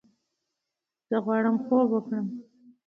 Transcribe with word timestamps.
زۀ 1.09 1.17
غواړم 1.23 1.55
خوب 1.65 1.87
وکړم! 1.91 2.25